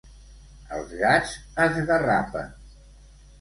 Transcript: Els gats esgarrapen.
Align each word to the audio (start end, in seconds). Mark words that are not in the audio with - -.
Els 0.77 0.95
gats 1.01 1.35
esgarrapen. 1.83 2.51